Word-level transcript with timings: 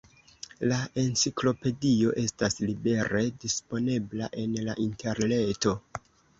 La 0.69 0.77
enciklopedio 1.01 2.15
estas 2.23 2.57
libere 2.65 3.23
disponebla 3.45 4.33
en 4.47 4.59
la 4.67 4.79
interreto. 4.89 5.79